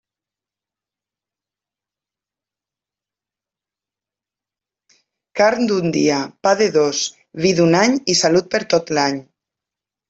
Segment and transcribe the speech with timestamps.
[5.43, 7.05] Carn d'un dia, pa de dos,
[7.45, 9.25] vi d'un any i salut per tot l'any.